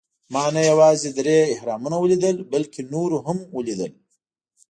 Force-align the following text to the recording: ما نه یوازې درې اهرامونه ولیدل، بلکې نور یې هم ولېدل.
ما 0.33 0.43
نه 0.55 0.61
یوازې 0.71 1.09
درې 1.19 1.37
اهرامونه 1.55 1.95
ولیدل، 1.99 2.37
بلکې 2.53 2.81
نور 2.93 3.09
یې 3.15 3.19
هم 3.25 3.37
ولېدل. 3.57 3.91